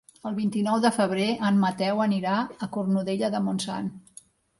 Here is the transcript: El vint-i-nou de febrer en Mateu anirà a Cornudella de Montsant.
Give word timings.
El 0.27 0.35
vint-i-nou 0.35 0.77
de 0.85 0.89
febrer 0.95 1.27
en 1.49 1.59
Mateu 1.63 2.01
anirà 2.05 2.37
a 2.67 2.69
Cornudella 2.79 3.31
de 3.37 3.43
Montsant. 3.49 3.93